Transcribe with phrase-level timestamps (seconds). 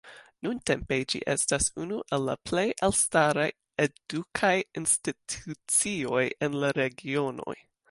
[0.45, 3.47] Nuntempe ĝi estas unu el la plej elstaraj
[3.87, 7.51] edukaj institucioj en la regiono.